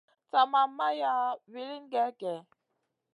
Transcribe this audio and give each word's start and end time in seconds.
Sa 0.31 0.41
ma 0.51 0.61
maya 0.77 1.13
wilin 1.51 1.83
gey 1.91 2.11
gèh. 2.19 2.39